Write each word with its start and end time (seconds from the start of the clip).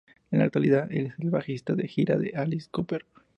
En 0.31 0.39
la 0.39 0.45
actualidad 0.45 0.91
es 0.91 1.13
el 1.19 1.29
bajista 1.29 1.75
de 1.75 1.87
gira 1.87 2.17
de 2.17 2.31
Alice 2.35 2.67
Cooper. 2.71 3.05